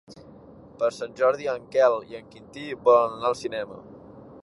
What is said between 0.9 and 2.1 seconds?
Sant Jordi en Quel